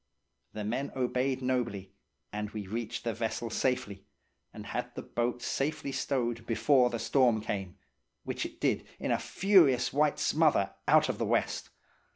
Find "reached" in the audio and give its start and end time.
2.65-3.03